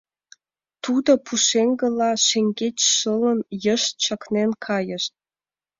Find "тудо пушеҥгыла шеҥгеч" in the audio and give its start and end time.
0.83-2.77